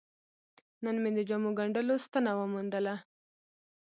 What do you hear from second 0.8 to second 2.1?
نن مې د جامو ګنډلو